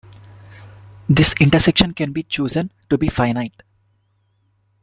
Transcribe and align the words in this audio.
This 1.07 1.35
intersection 1.39 1.93
can 1.93 2.11
be 2.11 2.23
chosen 2.23 2.71
to 2.89 2.97
be 2.97 3.07
finite. 3.07 3.61